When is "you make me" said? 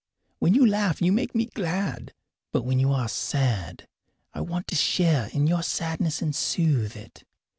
0.99-1.45